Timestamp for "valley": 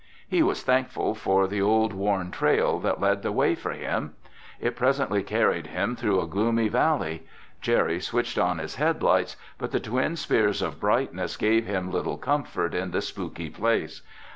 6.69-7.27